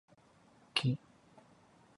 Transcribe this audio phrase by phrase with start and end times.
[0.83, 0.97] 木